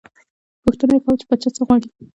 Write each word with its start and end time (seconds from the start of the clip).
پوښتنه 0.63 0.93
یې 0.95 1.01
کاوه، 1.03 1.19
چې 1.19 1.25
پاچا 1.29 1.49
څه 1.55 1.61
غواړي. 1.67 1.89